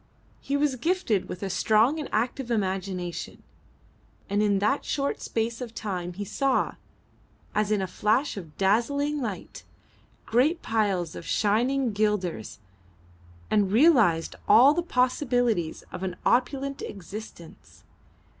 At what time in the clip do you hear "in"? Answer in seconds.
4.41-4.57, 7.69-7.83